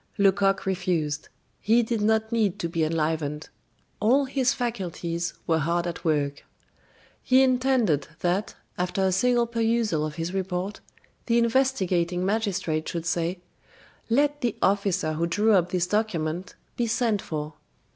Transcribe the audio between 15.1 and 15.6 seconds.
who drew